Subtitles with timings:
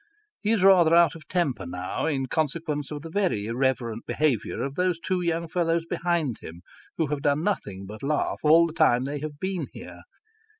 [0.47, 4.73] Ho is rather out of temper now, in consequence of the very irreverent behaviour of
[4.73, 6.63] those two young fellows behind him,
[6.97, 10.01] who have done nothing but laugh all the time they have been here.